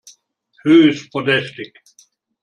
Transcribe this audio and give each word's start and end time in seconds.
Höchst 0.63 1.11
verdächtig! 1.11 1.79